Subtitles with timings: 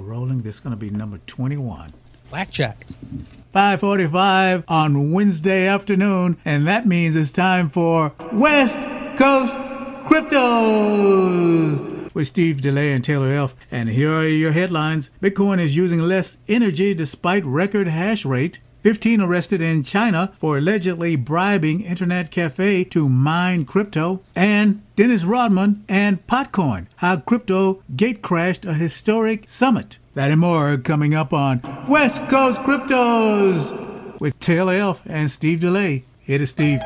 [0.00, 0.42] Rolling.
[0.42, 1.92] This is going to be number 21.
[2.28, 2.84] Blackjack.
[3.54, 8.74] 5:45 on Wednesday afternoon, and that means it's time for West
[9.16, 9.54] Coast
[10.08, 13.54] Cryptos with Steve DeLay and Taylor Elf.
[13.70, 18.58] And here are your headlines: Bitcoin is using less energy despite record hash rate.
[18.84, 25.82] 15 arrested in China for allegedly bribing internet cafe to mine crypto, and Dennis Rodman
[25.88, 29.98] and Potcoin, how crypto gate crashed a historic summit.
[30.12, 36.02] That and more coming up on West Coast Cryptos with Taylor Elf and Steve DeLay.
[36.20, 36.80] Here to Steve.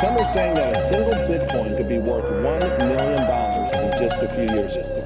[0.00, 4.28] Some are saying that a single Bitcoin could be worth $1 million in just a
[4.34, 4.97] few years.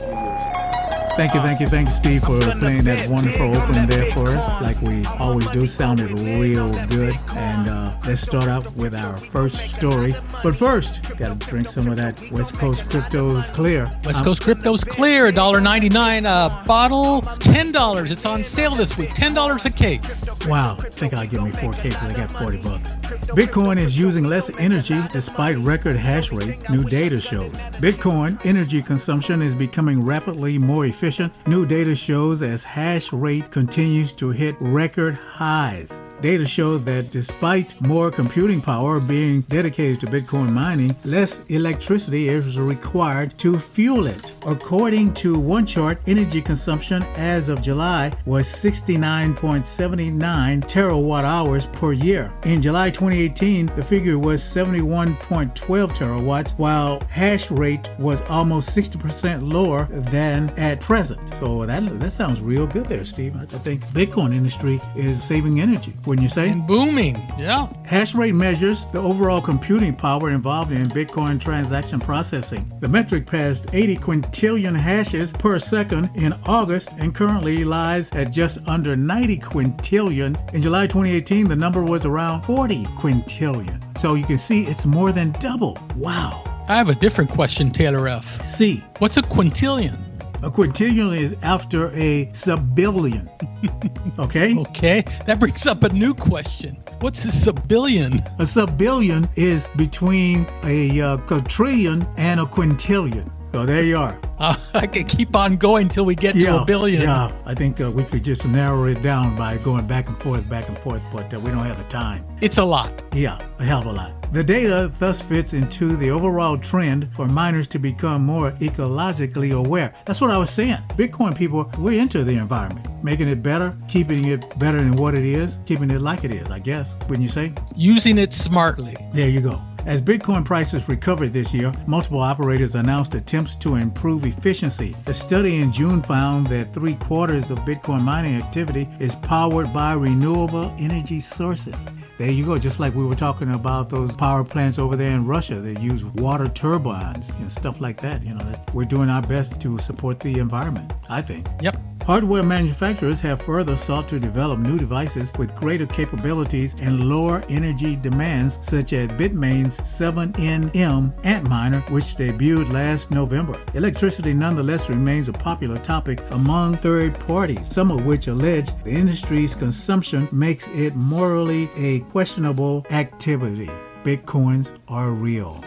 [1.22, 4.60] Thank you, thank you, thank you, Steve, for playing that wonderful opening there for us,
[4.60, 5.68] like we always do.
[5.68, 7.14] Sounded real good.
[7.36, 10.16] And uh, let's start out with our first story.
[10.42, 13.84] But first, got to drink some of that West Coast Cryptos Clear.
[14.04, 18.10] West Um, Coast Crypto's clear, $1.99 a bottle, $10.
[18.10, 20.26] It's on sale this week, $10 a case.
[20.48, 22.02] Wow, I think I'll give me four cases.
[22.02, 22.94] I got 40 bucks.
[23.36, 27.52] Bitcoin is using less energy despite record hash rate, new data shows.
[27.80, 31.32] Bitcoin energy consumption is becoming rapidly more efficient.
[31.46, 35.98] New data shows as hash rate continues to hit record highs.
[36.22, 42.60] Data show that despite more computing power being dedicated to Bitcoin mining, less electricity is
[42.60, 44.32] required to fuel it.
[44.46, 52.32] According to one chart, energy consumption as of July was 69.79 terawatt hours per year.
[52.44, 59.86] In July 2018, the figure was 71.12 terawatts, while hash rate was almost 60% lower
[59.86, 61.28] than at present.
[61.40, 63.34] So that that sounds real good there, Steve.
[63.34, 65.92] I, think Bitcoin industry is saving energy.
[66.12, 66.50] Wouldn't you say?
[66.50, 67.16] And booming.
[67.38, 67.72] Yeah.
[67.86, 72.70] Hash rate measures the overall computing power involved in Bitcoin transaction processing.
[72.80, 78.58] The metric passed 80 quintillion hashes per second in August and currently lies at just
[78.68, 80.52] under 90 quintillion.
[80.52, 83.80] In July 2018, the number was around 40 quintillion.
[83.96, 85.78] So you can see it's more than double.
[85.96, 86.44] Wow.
[86.68, 88.44] I have a different question, Taylor F.
[88.46, 89.96] See, What's a quintillion?
[90.42, 93.30] A quintillion is after a sub-billion.
[94.18, 94.56] okay?
[94.56, 96.76] Okay, that brings up a new question.
[97.00, 98.20] What's a sub-billion?
[98.38, 103.30] A sub-billion is between a uh, quadrillion and a quintillion.
[103.52, 104.18] So there you are.
[104.38, 107.02] Uh, I could keep on going till we get to a billion.
[107.02, 110.48] Yeah, I think uh, we could just narrow it down by going back and forth,
[110.48, 112.24] back and forth, but uh, we don't have the time.
[112.40, 113.04] It's a lot.
[113.12, 114.32] Yeah, a hell of a lot.
[114.32, 119.92] The data thus fits into the overall trend for miners to become more ecologically aware.
[120.06, 120.78] That's what I was saying.
[120.96, 125.26] Bitcoin people, we're into the environment, making it better, keeping it better than what it
[125.26, 127.52] is, keeping it like it is, I guess, wouldn't you say?
[127.76, 128.96] Using it smartly.
[129.12, 129.60] There you go.
[129.84, 134.94] As Bitcoin prices recovered this year, multiple operators announced attempts to improve efficiency.
[135.06, 139.94] A study in June found that three quarters of Bitcoin mining activity is powered by
[139.94, 141.76] renewable energy sources.
[142.16, 145.26] There you go, just like we were talking about those power plants over there in
[145.26, 148.22] Russia that use water turbines and stuff like that.
[148.22, 151.48] You know, we're doing our best to support the environment, I think.
[151.60, 151.81] Yep.
[152.04, 157.94] Hardware manufacturers have further sought to develop new devices with greater capabilities and lower energy
[157.94, 163.54] demands, such as Bitmain's 7nm Antminer, which debuted last November.
[163.74, 169.54] Electricity nonetheless remains a popular topic among third parties, some of which allege the industry's
[169.54, 173.70] consumption makes it morally a questionable activity.
[174.02, 175.62] Bitcoins are real.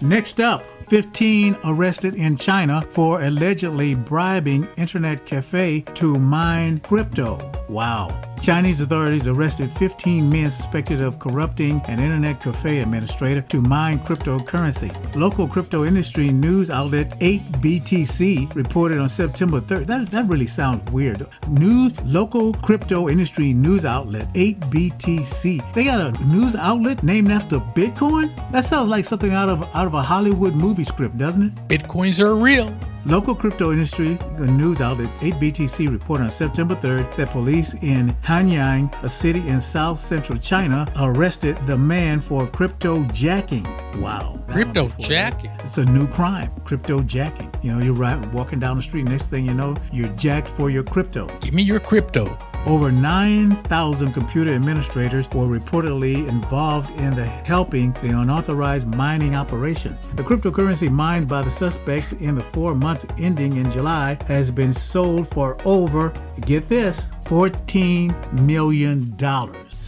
[0.00, 7.38] Next up, 15 arrested in China for allegedly bribing internet cafe to mine crypto.
[7.68, 8.27] Wow.
[8.38, 14.90] Chinese authorities arrested 15 men suspected of corrupting an internet cafe administrator to mine cryptocurrency.
[15.14, 19.86] Local crypto industry news outlet 8BTC reported on September 3rd.
[19.86, 21.26] That, that really sounds weird.
[21.48, 25.74] News local crypto industry news outlet 8BTC.
[25.74, 28.34] They got a news outlet named after Bitcoin?
[28.52, 31.68] That sounds like something out of out of a Hollywood movie script, doesn't it?
[31.68, 32.68] Bitcoins are real.
[33.06, 38.92] Local crypto industry the news outlet 8BTC reported on September 3rd that police in Hanyang,
[39.02, 43.64] a city in south central China, arrested the man for crypto jacking.
[44.00, 44.40] Wow.
[44.48, 45.50] Crypto jacking.
[45.60, 47.52] It's a new crime, crypto jacking.
[47.62, 50.70] You know, you're right, walking down the street, next thing you know, you're jacked for
[50.70, 51.26] your crypto.
[51.40, 52.38] Give me your crypto.
[52.66, 59.96] Over 9,000 computer administrators were reportedly involved in the helping the unauthorized mining operation.
[60.16, 64.74] The cryptocurrency mined by the suspects in the four months ending in July has been
[64.74, 66.12] sold for over,
[66.42, 69.16] get this, $14 million.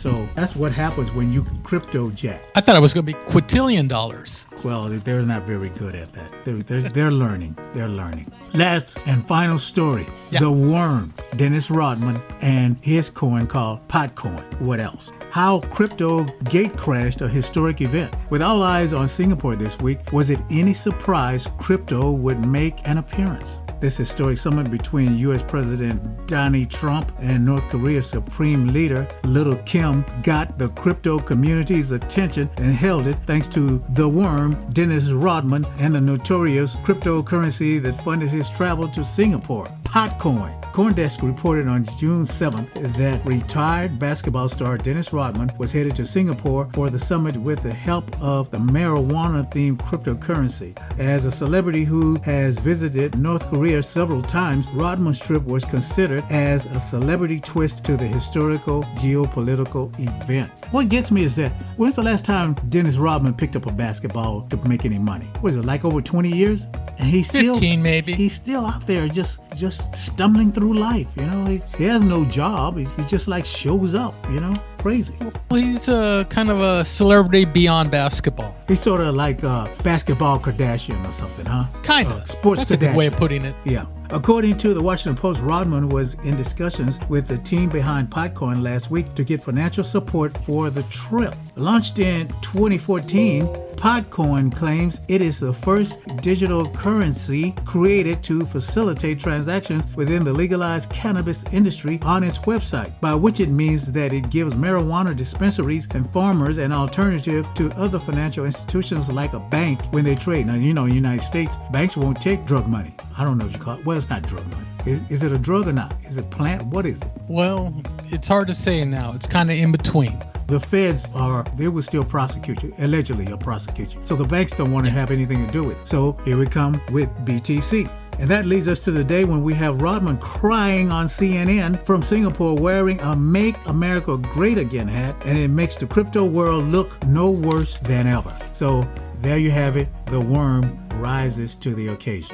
[0.01, 2.41] So that's what happens when you crypto jack.
[2.55, 4.47] I thought it was going to be quintillion dollars.
[4.65, 6.33] Well, they're not very good at that.
[6.47, 7.55] They're, they're, they're learning.
[7.75, 8.33] They're learning.
[8.55, 10.41] Last and final story Yeah.
[10.41, 14.43] The Worm, Dennis Rodman, and his coin called Potcoin.
[14.59, 15.13] What else?
[15.31, 18.15] How crypto gate crashed a historic event.
[18.31, 22.97] With all eyes on Singapore this week, was it any surprise crypto would make an
[22.97, 23.61] appearance?
[23.81, 25.43] This historic summit between U.S.
[25.43, 32.51] President Donald Trump and North Korea's Supreme Leader Little Kim got the crypto community's attention
[32.59, 38.29] and held it thanks to the worm Dennis Rodman and the notorious cryptocurrency that funded
[38.29, 40.61] his travel to Singapore, Potcoin.
[40.73, 46.69] CoinDesk reported on June 7th that retired basketball star Dennis Rodman was headed to Singapore
[46.75, 50.79] for the summit with the help of the marijuana themed cryptocurrency.
[51.01, 56.67] As a celebrity who has visited North Korea several times, Rodman's trip was considered as
[56.67, 60.51] a celebrity twist to the historical geopolitical event.
[60.73, 64.43] What gets me is that when's the last time Dennis Rodman picked up a basketball
[64.51, 65.29] to make any money?
[65.43, 66.67] Was it like over 20 years?
[66.99, 68.13] And he's still 15 maybe.
[68.13, 71.45] He's still out there just just stumbling through life, you know.
[71.47, 72.77] He, he has no job.
[72.77, 74.61] He, he just like shows up, you know.
[74.81, 75.15] Crazy.
[75.51, 78.57] Well, he's a kind of a celebrity beyond basketball.
[78.67, 81.67] He's sort of like a basketball Kardashian or something, huh?
[81.83, 82.31] Kind Uh, of.
[82.31, 83.55] sports That's a good way of putting it.
[83.65, 83.85] Yeah.
[84.13, 88.91] According to the Washington Post, Rodman was in discussions with the team behind Potcoin last
[88.91, 91.33] week to get financial support for the trip.
[91.55, 93.47] Launched in 2014,
[93.77, 100.91] Potcoin claims it is the first digital currency created to facilitate transactions within the legalized
[100.91, 106.11] cannabis industry on its website, by which it means that it gives marijuana dispensaries and
[106.13, 110.49] farmers an alternative to other financial institutions like a bank when they trade.
[110.49, 112.95] Now, you know, in the United States, banks won't take drug money.
[113.17, 113.87] I don't know what you call it.
[113.87, 114.67] Well, it's not drug money.
[114.87, 115.95] Is, is it a drug or not?
[116.09, 116.63] Is it plant?
[116.65, 117.11] What is it?
[117.29, 117.75] Well,
[118.07, 119.13] it's hard to say now.
[119.13, 120.19] It's kind of in between.
[120.47, 124.01] The feds are, they will still prosecute you, allegedly a prosecute you.
[124.05, 125.87] So the banks don't want to have anything to do with it.
[125.87, 127.89] So here we come with BTC.
[128.19, 132.03] And that leads us to the day when we have Rodman crying on CNN from
[132.03, 137.07] Singapore wearing a Make America Great Again hat, and it makes the crypto world look
[137.07, 138.37] no worse than ever.
[138.53, 138.83] So
[139.21, 139.89] there you have it.
[140.07, 142.31] The worm rises to the occasion.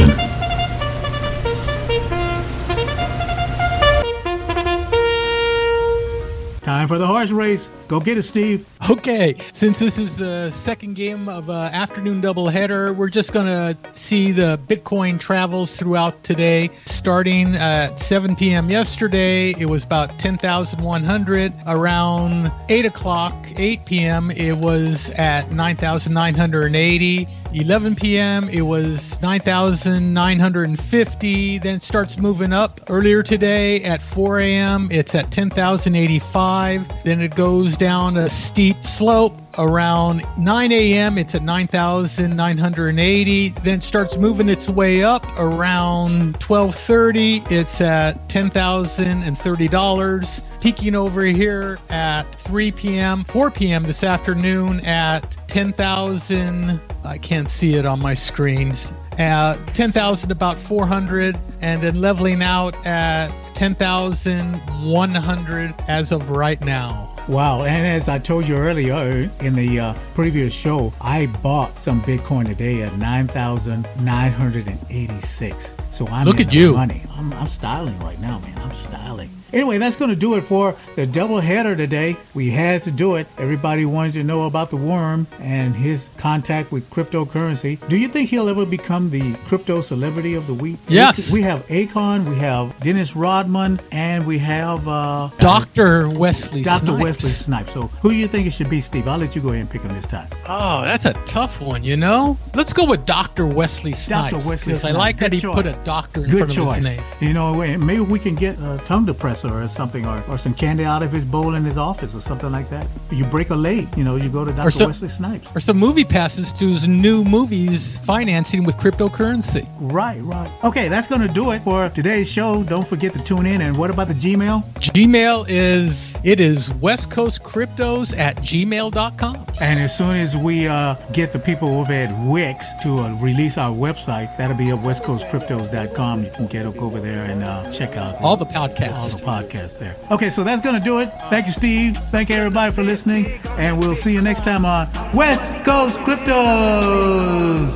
[6.66, 7.70] Time for the horse race.
[7.86, 8.68] Go get it, Steve.
[8.90, 13.76] Okay, since this is the second game of uh, afternoon doubleheader, we're just going to
[13.92, 16.70] see the Bitcoin travels throughout today.
[16.86, 18.68] Starting at 7 p.m.
[18.68, 21.54] yesterday, it was about 10,100.
[21.68, 27.28] Around 8 o'clock, 8 p.m., it was at 9,980.
[27.52, 28.48] 11 p.m.
[28.48, 31.58] it was 9,950.
[31.58, 32.80] Then starts moving up.
[32.88, 34.88] Earlier today at 4 a.m.
[34.90, 37.04] it's at 10,085.
[37.04, 39.40] Then it goes down a steep slope.
[39.58, 41.18] Around 9 a.m.
[41.18, 43.48] it's at 9,980.
[43.48, 45.26] Then starts moving its way up.
[45.38, 53.82] Around 12:30 it's at $10,030 peaking over here at 3 p.m., 4 p.m.
[53.84, 56.78] this afternoon at 10,000.
[57.04, 58.90] I can't see it on my screens.
[59.18, 67.15] Uh, 10,000 about 400, and then leveling out at 10,100 as of right now.
[67.28, 72.00] Wow, and as I told you earlier in the uh, previous show, I bought some
[72.02, 75.72] Bitcoin today at 9,986.
[75.90, 76.74] So I'm Look at you.
[76.74, 77.02] money.
[77.16, 78.56] I'm, I'm styling right now, man.
[78.60, 79.28] I'm styling.
[79.52, 82.16] Anyway, that's going to do it for the double header today.
[82.34, 83.26] We had to do it.
[83.38, 87.78] Everybody wanted to know about the worm and his contact with cryptocurrency.
[87.88, 90.78] Do you think he'll ever become the crypto celebrity of the week?
[90.88, 91.30] Yes.
[91.32, 96.08] We, we have Akon, we have Dennis Rodman, and we have uh, Dr.
[96.10, 96.86] Wesley Dr.
[96.86, 97.02] Snipes.
[97.02, 97.72] Wesley Snipes.
[97.72, 99.08] So who do you think it should be, Steve?
[99.08, 100.28] I'll let you go ahead and pick him this time.
[100.48, 102.36] Oh, that's a tough one, you know?
[102.54, 103.46] Let's go with Dr.
[103.46, 104.32] Wesley Snipes.
[104.34, 104.48] Dr.
[104.48, 104.98] Wesley Because I Snipes.
[104.98, 105.54] like that he choice.
[105.54, 106.76] put a doctor in Good front of choice.
[106.76, 107.00] his name.
[107.20, 109.06] You know, maybe we can get a tongue
[109.44, 112.50] or something, or, or some candy out of his bowl in his office or something
[112.50, 112.86] like that.
[113.10, 114.70] You break a leg, you know, you go to Dr.
[114.70, 115.48] some- Wesley Snipes.
[115.54, 119.68] Or some movie passes to his new movies financing with cryptocurrency.
[119.80, 120.50] Right, right.
[120.64, 122.62] Okay, that's going to do it for today's show.
[122.62, 123.60] Don't forget to tune in.
[123.60, 124.64] And what about the Gmail?
[124.74, 129.46] Gmail is it is West Coast Cryptos at gmail.com.
[129.60, 133.56] And as soon as we uh, get the people over at Wix to uh, release
[133.56, 136.24] our website, that'll be at westcoastcryptos.com.
[136.24, 139.18] You can get over there and uh, check out All the all podcasts.
[139.18, 139.96] the podcasts there.
[140.10, 141.10] Okay, so that's going to do it.
[141.30, 141.96] Thank you, Steve.
[142.10, 143.26] Thank you, everybody, for listening.
[143.56, 147.74] And we'll see you next time on West Coast Cryptos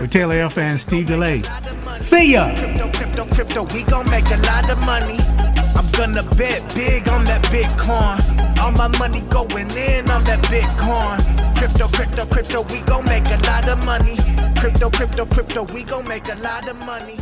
[0.00, 0.56] with Taylor F.
[0.58, 1.42] and Steve DeLay.
[2.00, 2.54] See ya.
[2.56, 5.18] Crypto, crypto, crypto, we gon' make a lot of money.
[5.74, 8.37] I'm gonna bet big on that Bitcoin.
[8.60, 11.18] All my money going in on that Bitcoin.
[11.56, 14.16] Crypto, crypto, crypto, we gon' make a lot of money.
[14.56, 17.16] Crypto, crypto, crypto, we gon' make a lot of money.